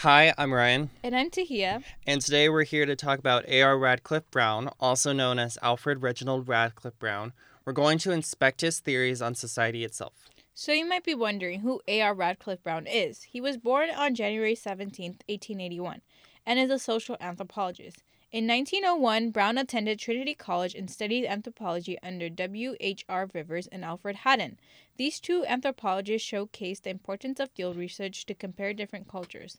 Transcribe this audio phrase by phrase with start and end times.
[0.00, 1.84] Hi, I'm Ryan, And I'm Tahiya.
[2.06, 3.76] and today we're here to talk about A.R.
[3.76, 7.34] Radcliffe Brown, also known as Alfred Reginald Radcliffe Brown.
[7.66, 10.30] We're going to inspect his theories on society itself.
[10.54, 12.14] So you might be wondering who A.R.
[12.14, 13.24] Radcliffe Brown is.
[13.24, 16.00] He was born on January 17, 1881,
[16.46, 18.02] and is a social anthropologist.
[18.32, 22.76] In 1901, Brown attended Trinity College and studied anthropology under W.
[22.78, 23.04] H.
[23.08, 23.28] R.
[23.34, 24.56] Rivers and Alfred Haddon.
[24.96, 29.58] These two anthropologists showcased the importance of field research to compare different cultures.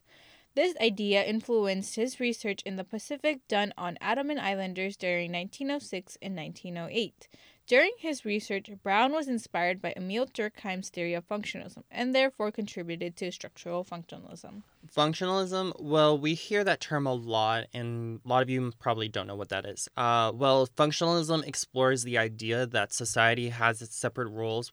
[0.54, 6.36] This idea influenced his research in the Pacific done on Andaman Islanders during 1906 and
[6.36, 7.28] 1908.
[7.66, 13.16] During his research, Brown was inspired by Emile Durkheim's theory of functionalism and therefore contributed
[13.16, 14.62] to structural functionalism.
[14.94, 19.28] Functionalism, well, we hear that term a lot, and a lot of you probably don't
[19.28, 19.88] know what that is.
[19.96, 24.70] Uh, well, functionalism explores the idea that society has its separate roles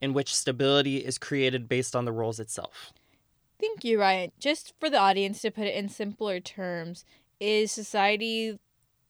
[0.00, 2.92] in which stability is created based on the roles itself.
[3.60, 4.32] Thank you, Ryan.
[4.38, 7.04] Just for the audience to put it in simpler terms,
[7.38, 8.58] is society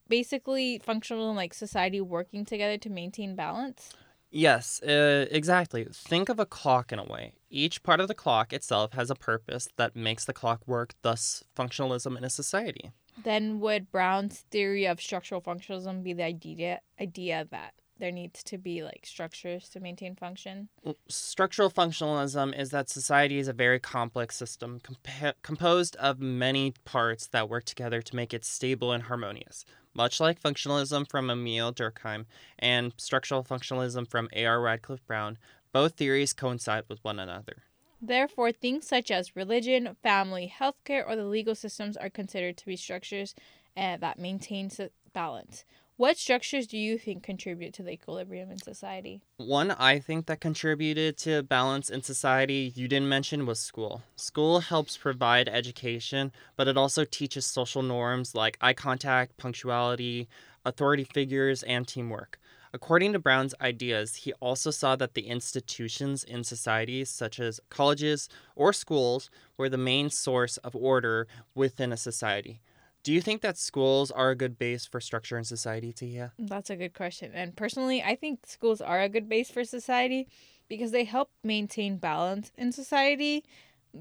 [0.09, 3.92] basically functional and like society working together to maintain balance?
[4.31, 5.87] Yes, uh, exactly.
[5.92, 7.34] Think of a clock in a way.
[7.48, 11.42] Each part of the clock itself has a purpose that makes the clock work, thus,
[11.57, 12.92] functionalism in a society.
[13.23, 18.59] Then would Brown's theory of structural functionalism be the idea idea that there needs to
[18.59, 20.69] be like structures to maintain function?
[21.09, 27.27] Structural functionalism is that society is a very complex system compa- composed of many parts
[27.29, 29.65] that work together to make it stable and harmonious.
[29.95, 32.25] Much like functionalism from Emile Durkheim
[32.59, 34.61] and structural functionalism from A.R.
[34.61, 35.39] Radcliffe Brown,
[35.73, 37.64] both theories coincide with one another.
[38.03, 42.77] Therefore, things such as religion, family, healthcare, or the legal systems are considered to be
[42.77, 43.35] structures
[43.77, 44.70] uh, that maintain
[45.12, 45.64] balance.
[46.01, 49.20] What structures do you think contribute to the equilibrium in society?
[49.37, 54.03] One I think that contributed to balance in society you didn't mention was school.
[54.17, 60.27] School helps provide education, but it also teaches social norms like eye contact, punctuality,
[60.65, 62.41] authority figures, and teamwork.
[62.73, 68.30] According to Brown's ideas, he also saw that the institutions in society, such as colleges
[68.57, 72.63] or schools, were the main source of order within a society.
[73.02, 76.33] Do you think that schools are a good base for structure in society, Tia?
[76.38, 77.33] That's a good question.
[77.34, 80.28] And personally, I think schools are a good base for society
[80.68, 83.44] because they help maintain balance in society,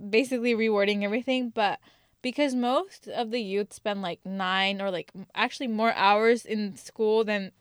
[0.10, 1.50] basically rewarding everything.
[1.50, 1.80] But
[2.22, 7.24] because most of the youth spend like nine or like actually more hours in school
[7.24, 7.54] than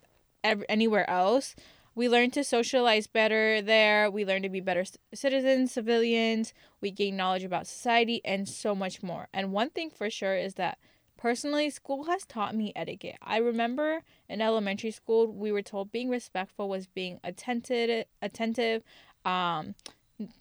[0.43, 1.55] ev- anywhere else,
[1.95, 4.11] we learn to socialize better there.
[4.11, 4.85] We learn to be better
[5.15, 6.53] citizens, civilians.
[6.81, 9.29] We gain knowledge about society and so much more.
[9.33, 10.79] And one thing for sure is that
[11.19, 13.19] personally, school has taught me etiquette.
[13.21, 18.83] I remember in elementary school, we were told being respectful was being attentive, attentive,
[19.27, 19.75] um,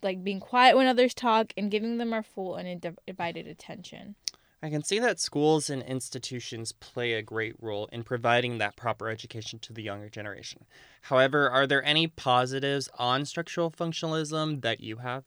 [0.02, 4.14] like being quiet when others talk, and giving them our full and undivided attention.
[4.60, 9.08] I can see that schools and institutions play a great role in providing that proper
[9.08, 10.64] education to the younger generation.
[11.02, 15.24] However, are there any positives on structural functionalism that you have?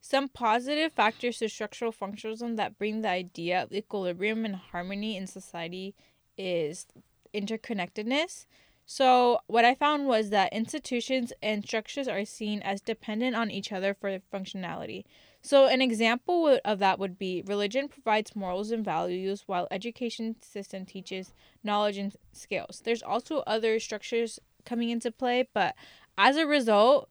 [0.00, 5.26] Some positive factors to structural functionalism that bring the idea of equilibrium and harmony in
[5.26, 5.94] society
[6.36, 6.86] is
[7.34, 8.46] interconnectedness.
[8.90, 13.70] So, what I found was that institutions and structures are seen as dependent on each
[13.70, 15.04] other for functionality.
[15.42, 20.86] So, an example of that would be religion provides morals and values, while education system
[20.86, 22.80] teaches knowledge and skills.
[22.82, 25.74] There's also other structures coming into play, but
[26.16, 27.10] as a result,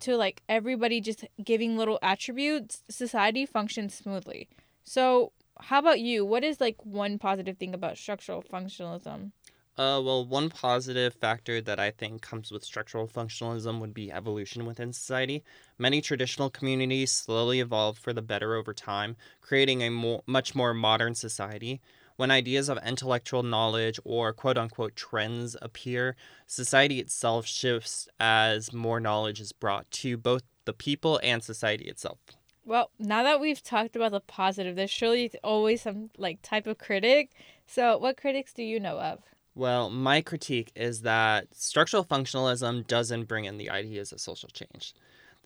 [0.00, 4.48] to like everybody just giving little attributes, society functions smoothly.
[4.84, 6.24] So, how about you?
[6.24, 9.32] What is like one positive thing about structural functionalism?
[9.78, 14.64] Uh, well, one positive factor that I think comes with structural functionalism would be evolution
[14.64, 15.44] within society.
[15.76, 20.72] Many traditional communities slowly evolve for the better over time, creating a more, much more
[20.72, 21.82] modern society.
[22.16, 26.16] When ideas of intellectual knowledge or quote unquote trends appear,
[26.46, 32.18] society itself shifts as more knowledge is brought to both the people and society itself.
[32.64, 36.78] Well, now that we've talked about the positive, there's surely always some like type of
[36.78, 37.30] critic.
[37.66, 39.20] So, what critics do you know of?
[39.54, 44.94] Well, my critique is that structural functionalism doesn't bring in the ideas of social change.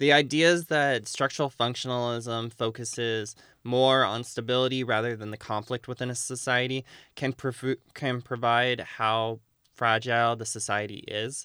[0.00, 6.08] The idea is that structural functionalism focuses more on stability rather than the conflict within
[6.08, 6.86] a society
[7.16, 9.40] can, prov- can provide how
[9.74, 11.44] fragile the society is.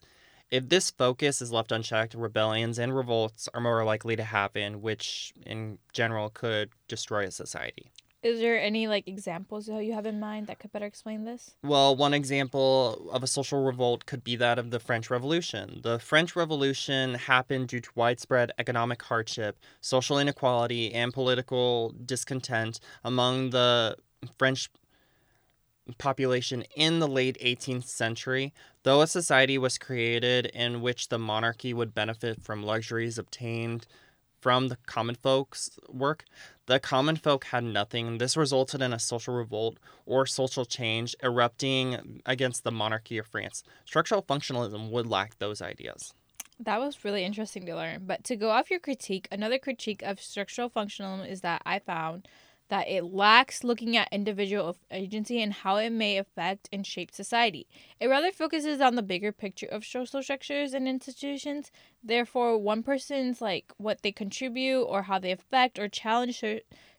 [0.52, 5.34] If this focus is left unchecked, rebellions and revolts are more likely to happen, which
[5.46, 7.92] in general could destroy a society.
[8.25, 11.51] Is there any like examples that you have in mind that could better explain this?
[11.62, 15.81] Well, one example of a social revolt could be that of the French Revolution.
[15.83, 23.51] The French Revolution happened due to widespread economic hardship, social inequality, and political discontent among
[23.51, 23.95] the
[24.39, 24.72] French
[26.00, 31.75] population in the late 18th century, though a society was created in which the monarchy
[31.75, 33.86] would benefit from luxuries obtained
[34.45, 36.24] from the common folks' work,
[36.68, 38.18] the common folk had nothing.
[38.18, 43.64] This resulted in a social revolt or social change erupting against the monarchy of France.
[43.86, 46.14] Structural functionalism would lack those ideas.
[46.60, 48.04] That was really interesting to learn.
[48.06, 52.28] But to go off your critique, another critique of structural functionalism is that I found
[52.70, 57.68] that it lacks looking at individual agency and how it may affect and shape society.
[58.00, 61.72] It rather focuses on the bigger picture of social structures and institutions.
[62.04, 66.44] Therefore, one person's like what they contribute or how they affect or challenge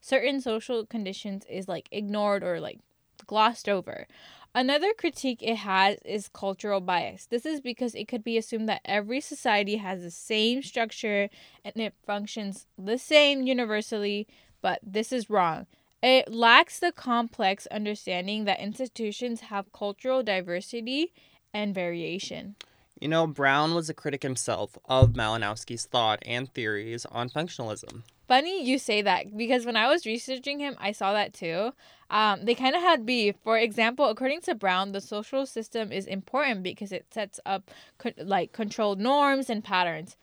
[0.00, 2.78] certain social conditions is like ignored or like
[3.26, 4.06] glossed over.
[4.54, 7.26] Another critique it has is cultural bias.
[7.26, 11.28] This is because it could be assumed that every society has the same structure
[11.62, 14.26] and it functions the same universally
[14.60, 15.66] but this is wrong.
[16.02, 21.12] It lacks the complex understanding that institutions have cultural diversity
[21.52, 22.56] and variation.
[23.00, 28.02] You know, Brown was a critic himself of Malinowski's thought and theories on functionalism.
[28.26, 31.72] Funny you say that because when I was researching him, I saw that too.
[32.10, 33.36] Um, they kind of had beef.
[33.42, 38.12] For example, according to Brown, the social system is important because it sets up co-
[38.18, 40.16] like controlled norms and patterns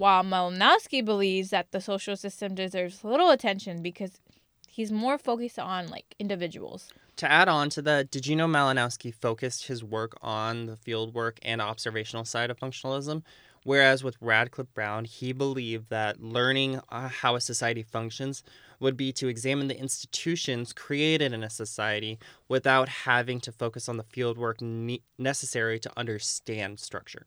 [0.00, 4.18] while Malinowski believes that the social system deserves little attention because
[4.66, 6.90] he's more focused on like individuals.
[7.16, 11.12] To add on to that, did you know Malinowski focused his work on the field
[11.12, 13.22] work and observational side of functionalism?
[13.64, 18.42] Whereas with Radcliffe Brown, he believed that learning uh, how a society functions
[18.80, 22.18] would be to examine the institutions created in a society
[22.48, 27.26] without having to focus on the fieldwork ne- necessary to understand structure.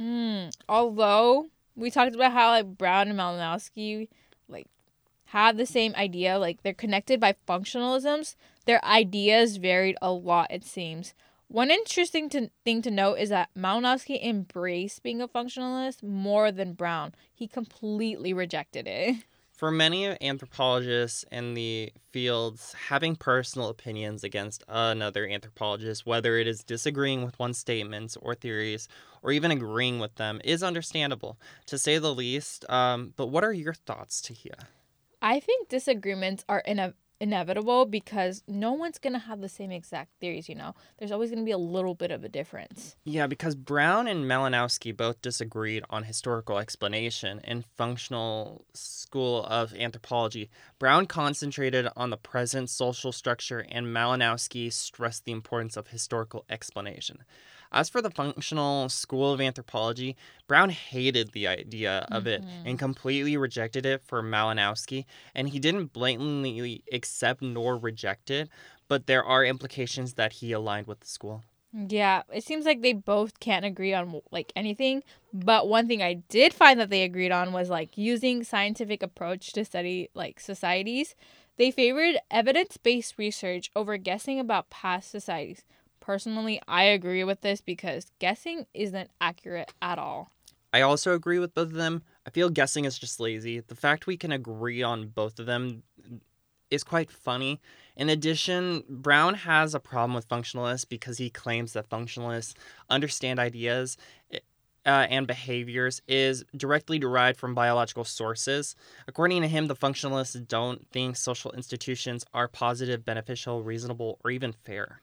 [0.00, 4.08] Mm, although we talked about how like Brown and Malinowski
[4.48, 4.66] like
[5.26, 8.34] have the same idea, like they're connected by functionalisms.
[8.64, 11.14] Their ideas varied a lot, it seems.
[11.48, 16.72] One interesting to, thing to note is that Malinowski embraced being a functionalist more than
[16.72, 17.14] Brown.
[17.32, 19.24] He completely rejected it.
[19.56, 26.62] For many anthropologists in the fields, having personal opinions against another anthropologist, whether it is
[26.62, 28.86] disagreeing with one's statements or theories,
[29.22, 32.68] or even agreeing with them, is understandable, to say the least.
[32.70, 34.66] Um, but what are your thoughts, Tahiya?
[35.22, 39.70] I think disagreements are in a inevitable because no one's going to have the same
[39.70, 40.74] exact theories, you know.
[40.98, 42.96] There's always going to be a little bit of a difference.
[43.04, 50.50] Yeah, because Brown and Malinowski both disagreed on historical explanation in functional school of anthropology.
[50.78, 57.24] Brown concentrated on the present social structure and Malinowski stressed the importance of historical explanation.
[57.72, 60.16] As for the functional school of anthropology,
[60.46, 62.66] Brown hated the idea of it mm-hmm.
[62.66, 65.04] and completely rejected it for Malinowski,
[65.34, 68.48] and he didn't blatantly accept nor reject it,
[68.88, 71.42] but there are implications that he aligned with the school.
[71.72, 76.14] Yeah, it seems like they both can't agree on like anything, but one thing I
[76.28, 81.14] did find that they agreed on was like using scientific approach to study like societies.
[81.58, 85.64] They favored evidence-based research over guessing about past societies.
[86.00, 90.30] Personally, I agree with this because guessing isn't accurate at all.
[90.72, 92.02] I also agree with both of them.
[92.26, 93.60] I feel guessing is just lazy.
[93.60, 95.82] The fact we can agree on both of them
[96.70, 97.60] is quite funny.
[97.96, 102.54] In addition, Brown has a problem with functionalists because he claims that functionalists
[102.90, 103.96] understand ideas
[104.30, 104.38] eh,
[104.84, 108.76] uh, and behaviors is directly derived from biological sources.
[109.08, 114.52] According to him, the functionalists don't think social institutions are positive, beneficial, reasonable, or even
[114.52, 115.00] fair.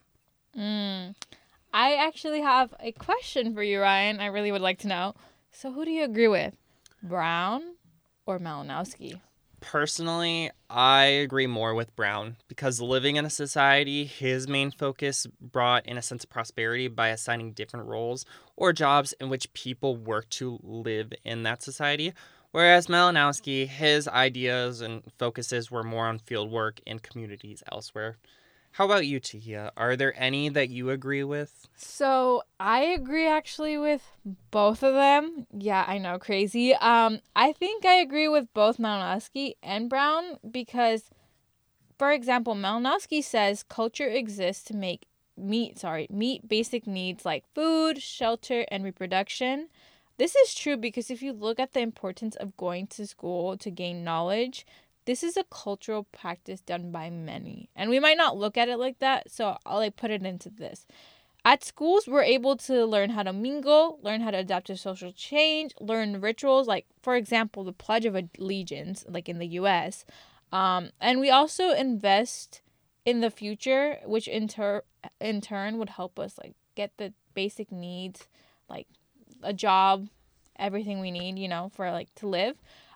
[0.58, 1.16] Mm.
[1.74, 4.20] I actually have a question for you, Ryan.
[4.20, 5.16] I really would like to know.
[5.52, 6.56] So, who do you agree with,
[7.02, 7.76] Brown
[8.26, 9.20] or Malinowski?
[9.64, 15.86] Personally, I agree more with Brown because living in a society, his main focus brought
[15.86, 18.26] in a sense of prosperity by assigning different roles
[18.58, 22.12] or jobs in which people work to live in that society.
[22.52, 28.18] Whereas Malinowski, his ideas and focuses were more on field work in communities elsewhere.
[28.74, 29.72] How about you, Tahiya?
[29.78, 31.68] Are there any that you agree with?
[31.76, 34.02] So I agree actually with
[34.50, 35.46] both of them.
[35.52, 36.74] Yeah, I know, crazy.
[36.76, 41.12] Um, I think I agree with both Malinowski and Brown because,
[42.00, 48.02] for example, Malinowski says culture exists to make meet sorry meet basic needs like food,
[48.02, 49.68] shelter, and reproduction.
[50.18, 53.72] This is true because if you look at the importance of going to school to
[53.72, 54.66] gain knowledge,
[55.06, 57.70] this is a cultural practice done by many.
[57.76, 60.50] And we might not look at it like that, so I'll like put it into
[60.50, 60.86] this.
[61.46, 65.12] At schools, we're able to learn how to mingle, learn how to adapt to social
[65.12, 70.06] change, learn rituals, like, for example, the Pledge of Allegiance, like in the US.
[70.54, 72.62] Um, and we also invest
[73.06, 74.84] in the future, which in, ter-
[75.20, 78.28] in turn would help us, like, get the basic needs,
[78.70, 78.88] like
[79.42, 80.08] a job,
[80.58, 82.56] everything we need, you know, for, like, to live.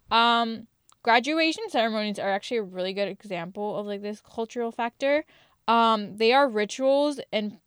[0.09, 0.67] Um,
[1.07, 5.23] graduation ceremonies are actually a really good example of, like, this cultural factor.
[5.65, 7.59] Um, they are rituals and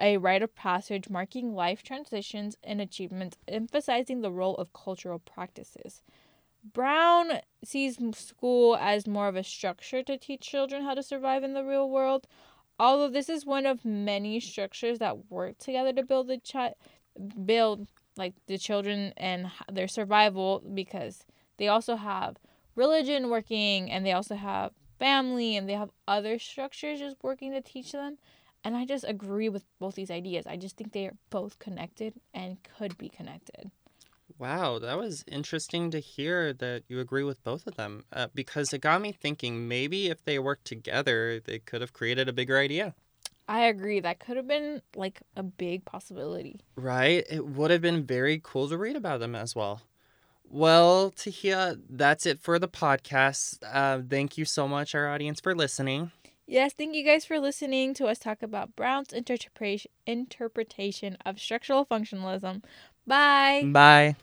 [0.00, 6.02] a rite of passage marking life transitions and achievements, emphasizing the role of cultural practices.
[6.72, 11.52] Brown sees school as more of a structure to teach children how to survive in
[11.52, 12.26] the real world.
[12.78, 16.72] Although this is one of many structures that work together to build the child,
[17.44, 21.26] build like the children and their survival, because
[21.58, 22.36] they also have
[22.76, 27.60] religion working, and they also have family, and they have other structures just working to
[27.60, 28.18] teach them.
[28.62, 30.46] And I just agree with both these ideas.
[30.46, 33.70] I just think they are both connected and could be connected.
[34.38, 38.72] Wow, that was interesting to hear that you agree with both of them uh, because
[38.72, 42.58] it got me thinking maybe if they worked together, they could have created a bigger
[42.58, 42.94] idea.
[43.48, 44.00] I agree.
[44.00, 46.60] That could have been like a big possibility.
[46.74, 47.24] Right?
[47.30, 49.82] It would have been very cool to read about them as well.
[50.50, 53.58] Well, Tahiya, that's it for the podcast.
[53.64, 56.12] Uh, thank you so much, our audience, for listening.
[56.46, 61.84] Yes, thank you guys for listening to us talk about Brown's interpretation interpretation of structural
[61.84, 62.62] functionalism.
[63.06, 63.64] Bye.
[63.66, 64.16] Bye.